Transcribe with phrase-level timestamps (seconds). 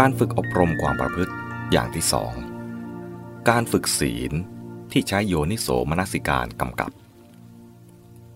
[0.00, 1.34] การฝึกอบรมความประพฤติ
[1.72, 2.34] อย่างที่สอง
[3.48, 4.32] การฝึกศีล
[4.92, 6.92] ที่ใช้โยนิโสมนสิการกำกับ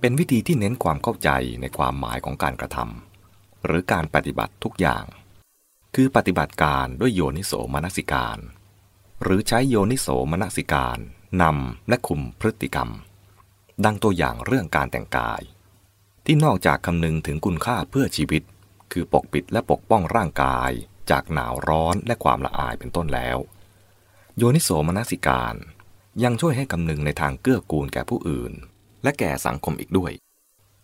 [0.00, 1.30] เป็นวิธีที่เน้นความเข้าใจ
[1.60, 5.04] ในความหมายของการกระทำหรือการปฏิบัติทุกอย่าง
[5.94, 8.38] คือปฏิบัติการด้วยโยนิโสมนสิการ
[9.22, 10.98] หรือใช้โยนิโสมนสิการ
[11.42, 12.90] นำและคุมพฤติกรรม
[13.84, 15.42] ดังตัวอย่างเรื่องการแต่งกาย
[16.24, 18.42] ที่นอกจากคำนึงถึงคุณค่าเพื่อชีวิต
[18.92, 20.72] คือปกปิดและปกป้องร่างกาย
[21.10, 23.38] จากหนาวร้อนและความละอายเป็นต้นแล้ว
[24.36, 25.54] โยนิโสมนสิการ
[26.24, 28.52] ยังช่วยให้คำนึงในทางเกื้อกูลแก่ผู้อื่น
[29.02, 30.12] และแก่สังคมอีกด้วย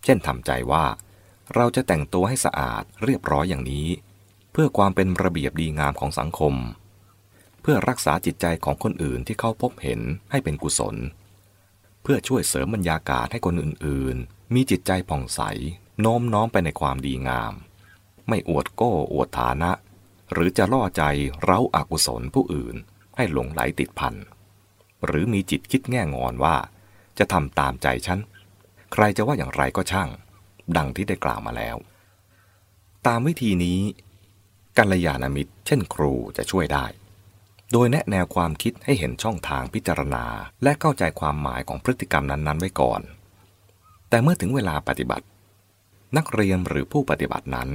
[0.05, 0.85] เช่นทำใจว่า
[1.55, 3.89] เราจะแต่งตัวให้สะอาดเรียบร้อยอย่างนี้
[4.53, 6.55] เพื่อความเป็นระเบียบดีงามของสังคม
[7.63, 10.97] เพื่อรักษาจิตใจของคนอื่นที่เขาพบเห็นให้เป็นกุศล
[12.03, 15.41] เพื่อช่วยเสริมบรรยากาศให้คนอื่นๆ มีจิตใจผ่องใส
[16.01, 17.55] โน้มน้อมไปในความดีงาม
[18.29, 19.71] ไม่อวดโก้อวดฐานะ
[20.33, 21.03] หรือจะล่อใจ
[21.43, 22.77] เร้าอากุศลผู้อื่น
[23.17, 24.15] ให้หลงไหลติดพัน
[25.07, 26.57] หรือมีจิตคิดแง่งอนว่า
[27.19, 28.19] จะทำตามใจฉัน
[28.93, 30.09] ใครจะว่าอย่างไรก็ช่าง
[30.77, 31.77] ดังที่ได้กล่าวมาแล้ว
[33.07, 33.79] ตามวิธีนี้
[34.79, 36.87] กัลยาณมิตร เช่นครูจะช่วยได้
[37.73, 40.25] โดยแนะแนวความคิดให้เห็นช่องทางพิจารณา
[40.63, 43.01] และเข้าใจความหมายของพฤติกรรมนั้นๆ ไว้ก่อน
[44.09, 45.27] แต่เมื่อถึงเวลาปฏิบัติ
[46.17, 47.69] นักเรียนหรือผู้ปฏิบัตินั้น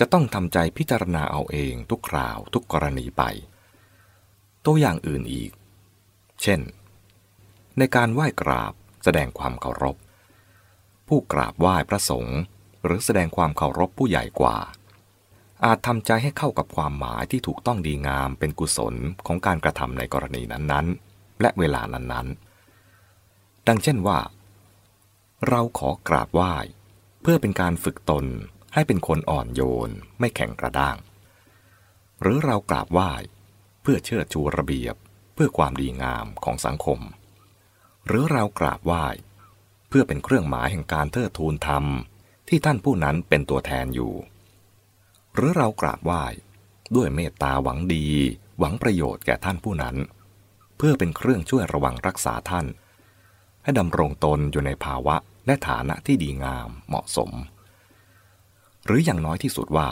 [0.00, 3.22] จะต้องทำใจพิจารณาเอาเองทุกคราวทุกกรณีไป
[4.64, 5.50] ตัวอย่างอื่นอีก
[6.42, 6.60] เช่น
[7.78, 8.72] ในการไหว้กราบ
[9.04, 9.96] แสดงความเคารพ
[11.08, 12.38] ผู้กราบไหว้พระสงฆ์
[12.84, 14.56] หรือแสดงความเคารพผู้ใหญ่กว่า
[15.64, 18.94] อาจทำใจให้เข้ากับความหมายที่ถูกต้องดีงามเป็นกุศล
[19.26, 24.18] ของการกระทำในกรณีนั้นๆ และเวลานั้นๆ ดังเช่นว่า
[25.48, 26.54] เราขอกราบไหว้
[27.22, 28.26] เพื่อเป็นการฝึกตน
[28.74, 29.90] ให้เป็นคนอ่อนโยน
[30.20, 30.96] ไม่แข็งกระด้าง
[32.20, 33.12] หรือเรากราบไหว้
[33.82, 34.94] เพื่อเชิดชูระเบียบ
[35.34, 37.00] เพื่อความดีงามของสังคม
[38.06, 39.06] หรือเรากราบไหว้
[39.88, 41.84] เพื่อเป็นเครื่องหมายแห่งการเทิดทูนธรรม
[42.48, 44.12] ที่ท่านผู้นั้นเป็นตัวแทนอยู่
[45.34, 46.24] หรือเรากราบไหว้
[46.96, 48.06] ด้วยเมตตาหวังดี
[48.58, 49.96] หวังประโยชน์แก่ท่านผู้นั้น
[50.76, 52.66] เพื่อเป็นเครื่องช่วยระวังรักษาท่าน
[53.62, 55.16] ให้ดำรงตนอยู่ในภาวะ
[55.46, 57.30] และฐานะที่ดีงามเหมาะสม
[58.90, 59.88] หรืออย่างน้อยที่สุดว่า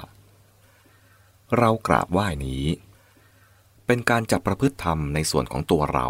[1.59, 2.65] เรากราบไหว้นี้
[3.87, 6.09] เป็นการจับประพฤติธรรมในส่วนของตัวเรา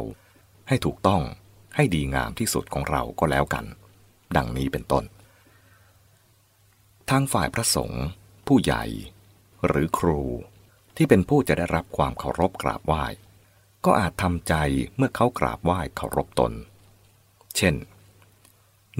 [0.68, 1.22] ให้ถูกต้อง
[1.76, 3.64] ให้ดีงามที่สุดของเราก็แล้วกัน
[4.36, 5.04] ดังนี้เป็นต้น
[7.10, 8.04] ทางฝ่ายพระสงฆ์
[8.46, 8.84] ผู้ใหญ่
[9.66, 10.20] หรือครู
[10.96, 13.04] ที่เป็นผู้จะได้รับความเคารพกราบไหว้
[13.84, 14.54] ก็อาจทำใจ
[14.96, 16.52] เมื่อเขากราบไหว้เคารพตน
[17.56, 17.74] เช่น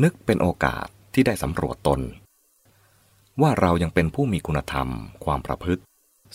[0.03, 2.03] นึกเป็นโอกาสที่ได้สำรวจตน
[3.43, 4.89] ว่าเรายังเป็นผู้มีคุณธรรม
[5.25, 5.83] ความประพฤติ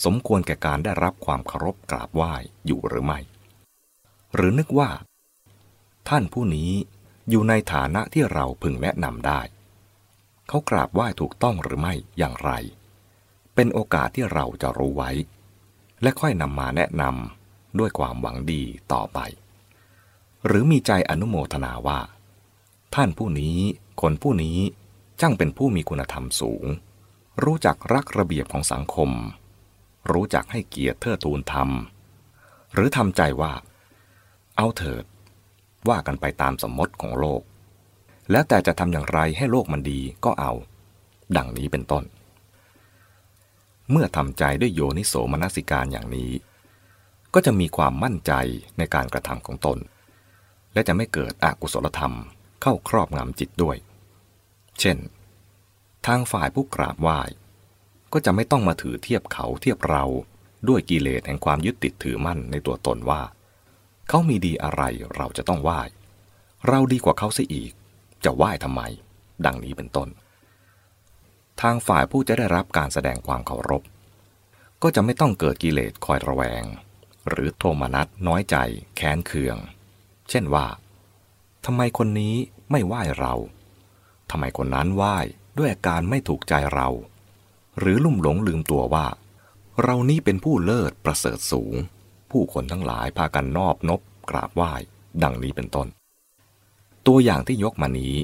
[0.05, 2.33] สมควรแก่การได้รับความเคารพกราบไหว้
[2.65, 3.19] อยู่หรือไม่
[4.35, 4.89] หรือนึกว่า
[6.09, 6.71] ท่านผู้นี้
[7.29, 9.41] อยู่ในฐานะที่เราพึงแนะนำได้
[10.47, 12.51] เขากราบไหว้ถูกต้องหรือไม่อย่างไร
[13.55, 15.11] เป็นโอกาสที่เราจะรู้ไว้
[16.01, 18.63] และค่อยนำมาแนะนำด้วยความหวังดี
[18.93, 19.19] ต่อไป
[20.45, 21.99] หรือมีใจอนุโมทนาว่า
[22.95, 23.57] ท่านผู้นี้
[24.01, 24.57] คนผู้นี้
[25.21, 26.65] จ้างเป็นผู้มีคุณธรรมสูง
[27.41, 29.09] รู้จักรักระเบียบของสังคม
[30.11, 31.69] รู้จักให้เกียรติเทิดทูนธรรม
[32.73, 33.53] หรือทำใจว่า
[34.57, 35.03] เอาเถิด
[35.89, 37.41] ว่ากันไปตามสมมติของโลก
[38.31, 40.53] แล้วแต่จะทำอย่างไรให้โลกมันดีก็เอา
[41.37, 42.03] ดังนี้เป็นต้น
[43.91, 46.31] เมื่อทำใจด้วยโยนิโสมนสิการอย่างนี้
[47.33, 48.33] ก็จะมีความมั่นใจ
[48.77, 49.77] ในการกระทำของตน
[50.73, 52.15] และจะไม่เกิดอกุศลธรรม
[52.61, 53.77] เข้าครอบงำจิตด้วย
[54.79, 54.97] เช่น
[56.05, 57.19] ทางฝ่ายผู้กราบไหว้
[58.13, 60.05] ก็จะไม่ต้องมาถือเทียบเขาเทียบเรา
[60.67, 63.21] ด้วยกิเลสแห่งความยึดติดถือมั่นในตัวตนว่า
[64.09, 64.81] เขามีดีอะไร
[65.15, 65.81] เราจะต้องไหว้
[66.67, 67.71] เราดีกว่าเขาเสียอีก
[68.25, 68.81] จะไหว้ทำไม
[69.45, 70.09] ดังนี้เป็นต้น
[71.61, 73.83] ทางฝ่ายผู้จะได้รับการแสดงความเคารพ
[74.81, 76.63] ก็จะไม่ต้องเกิดกิเลสคอยระแวง
[77.29, 78.55] หรือโทมนัสน้อยใจ
[78.95, 79.57] แค้นเคือง
[80.29, 80.67] เช่นว่า
[81.65, 82.35] ทำไมคนนี้
[82.71, 83.33] ไม่ไหว้เรา
[84.31, 85.17] ทำไมคนนั้นไหว้
[85.57, 86.89] ด้วยอาการไม่ถูกใจเรา
[87.79, 89.05] หรือลุ่มหลงลืมตัวว่า
[89.83, 91.73] เรานี้เป็นผู้เลิศประเสริฐสูง
[92.31, 94.73] ผู้คนทั้งหลายพากันนอบนบกราบไหว้
[95.23, 95.87] ดังนี้เป็นต้น
[97.07, 98.15] ตัวอย่างที่ยกมานี้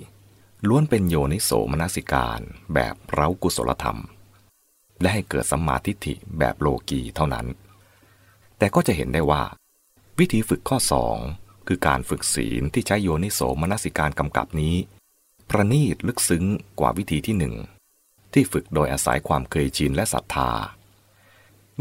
[0.67, 2.39] ล้วนเป็นโยนิโสมนสิการ
[2.73, 3.99] แบบเร้ากุศลธรรม
[5.01, 7.47] และให้เกิดสัมมาทิฏฐิแบบโลกีเท่านั้น
[8.57, 9.43] แต่ก็จะเห็นได้ว่า
[10.19, 11.17] วิธีฝึกข้อสอง
[11.67, 14.75] คือการฝึกศีลที่ใช้โยนิโสมนสิการกำกับนี้
[15.53, 16.45] ประณีตลึกซึ้ง
[16.79, 17.55] กว่าวิธีที่หนึ่ง
[18.33, 20.51] ที่ฝึกโดยอาศัยความเคยชินและศรัทธา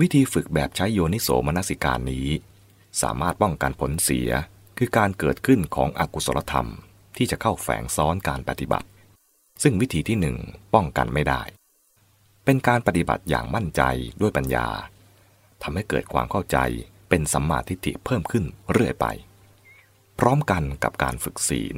[0.01, 2.27] วิธีฝึกแบบใช้โยนิโสมนสิการนี้
[3.03, 4.29] สามารถป้องกันผลเสีย
[4.79, 6.69] คือการเกิดขึ้นของอกุศลธรรม
[7.17, 8.89] ที่จะเข้าแฝงซ้อนการปฏิบัติ
[9.63, 10.37] ซึ่งวิธีที่หนึ่ง
[10.75, 11.43] ป้องกันไม่ได้
[12.45, 13.83] เป็นการปฏิบัติอย่างมั่นใจ
[14.21, 14.69] ด้วยปัญญา
[15.63, 16.59] ทำให้เกิดความเข้าใจ
[17.09, 19.07] เป็นสัมมาทิฏฐิเพิ่มขึ้นเรื่อยไป
[20.19, 21.77] พร้อมกันกับการฝึกศีล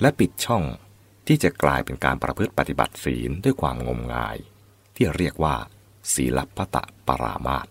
[0.00, 0.64] และปิดช่อง
[1.26, 4.36] ที่จะกลายเป็นการประพฤติปฏิบัติศีลด้วยความงมงาย
[4.96, 5.56] ที่เรียกว่า
[6.14, 7.66] ศีลพัตะปรามาต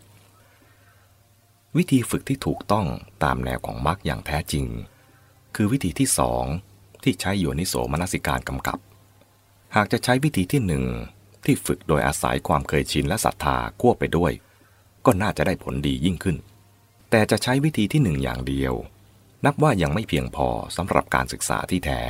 [1.78, 2.88] วิธีฝึกที่ถูกต้อง
[3.24, 4.66] ตามแนวของมรรคอย่างแท้จริง
[5.56, 6.46] คือวิธีที่สอง
[7.04, 8.80] ที่ใช้โยนิโสมนสิการกำกับ
[9.76, 10.86] หากจะใช้วิธีที่หนึ่ง
[11.46, 14.32] ที่ฝึกโดยอาศัยความเคยชินและศรัทธาควบไปด้วย
[15.06, 16.38] ก็น่าจะได้ผลดียิ่งขึ้น
[17.10, 18.74] แต่จะใช้วิธีที่หนึ่งอย่างเดียว
[19.46, 22.02] นับว่ายังไม่เพียงพอสำหรับการศึกษาที่แท้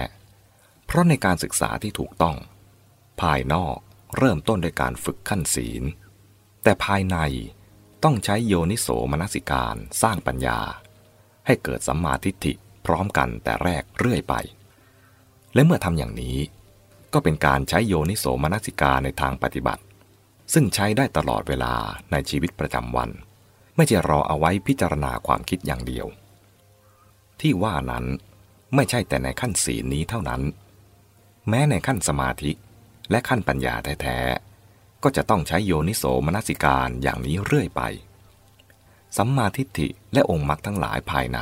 [0.91, 2.37] เพราะในการศึกษาที่ถูกต้อง
[3.21, 3.77] ภายนอก
[4.17, 5.83] เริ่มต้นด้วยการฝึกขั้นศีล
[6.63, 7.17] แต่ภายใน
[8.03, 10.59] ต้องใช้โยนิโสมนสิการสร้างปัญญา
[11.45, 12.53] ให้เกิดสัมมาทิฏฐิ
[12.85, 14.33] พร้อมกันแต่แรกเรื่อยไป
[15.53, 16.37] และเมื่อทำอย่างนี้
[17.13, 19.83] ก็เป็นการใช้โยนิโสมนสิการในทางปฏิบัติ
[20.53, 21.73] ซึ่งใช้ได้ตลอดเวลา
[22.11, 23.09] ในชีวิตประจำวัน
[23.75, 26.05] ไม่ใช่รอเอาไว้พิจารณาความคิดอย่างเดียว
[27.41, 28.05] ที่ว่านั้น
[28.75, 30.43] ไม่ใช่แต่ในขั้นศีลนี้เท่านั้น
[31.49, 32.51] แม้ในขั้นสมาธิ
[33.11, 37.81] และขั้นปัญญาแท้ๆ ก็จะต้องใช้โยนิโสมนสิการอย่างนี้เรื่อยไป
[39.17, 41.39] สัมมาทิฏฐิและองค์มรรคทั้งหลายภายใน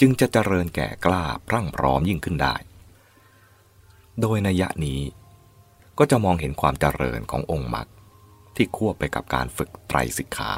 [0.00, 2.56] จึงจะเจริญแก่กล้าพรั่งพร้อมยิ่งขึ้นได้
[4.20, 5.00] โดยนัยนี้
[5.98, 7.88] ก็จะมองเห็นความเจริญขององค์มรรค
[8.56, 10.52] ที่ควบไปกับการฝึกไตรสิกขา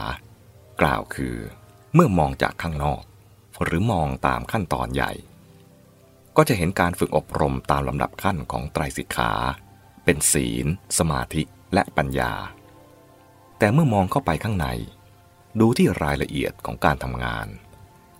[0.80, 1.36] กล่าวคือ
[1.94, 3.02] เมื่อมองจากข้างนอก
[3.62, 5.12] หรือมองตามขั้นตอนใหญ่
[6.36, 9.32] ก็จะเห็นการฝึกอบรมตามลำดับขั้นของไตรสิกขา
[10.04, 10.66] เป็นศีล
[10.98, 11.42] สมาธิ
[11.74, 12.32] และปัญญา
[13.58, 14.66] แต่เมื่อมองเข้าไปข้างใน
[15.60, 17.46] ดูที่รายละเอียดของการทำงาน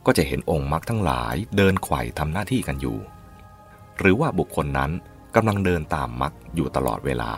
[0.06, 2.98] ก็จะเห็นองค์มรรคทั้งหลายเดินไขว่ทำหน้าที่กันอยู่
[3.98, 4.90] หรือว่าบุคคลนั้น
[5.34, 7.32] กำลังเดินตามมรรคอยู่ตลอดเวลา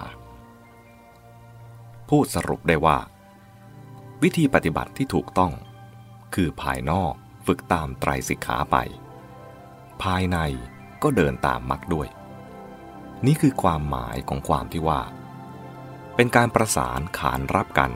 [2.08, 2.98] พูดสรุปได้ว่า
[4.22, 5.52] วิธีปฏิบัติที่ถูกต้อง
[6.34, 7.12] คือภายนอก
[7.46, 8.76] ฝึกตามไตรสิกขาไป
[10.02, 10.38] ภายใน
[11.02, 12.08] ก็เดินตามมรรคด้วย
[13.26, 15.00] นี่คือความหมายของความที่ว่า
[16.16, 17.92] เป็นการประสานขานรับกัน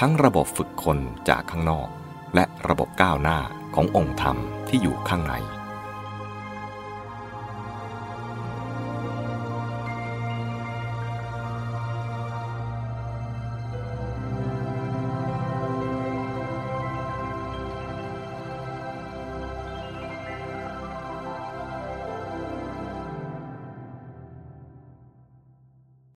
[0.00, 0.98] ทั้งระบบฝึกคน
[1.28, 1.88] จากข้างนอก
[2.34, 3.38] และระบบก้าวหน้า
[3.74, 4.36] ขององค์ธรรม
[4.68, 5.34] ที่อยู่ข้างใน